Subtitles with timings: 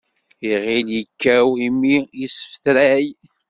[0.51, 3.05] Iɣil ikkaw, immi isfetray.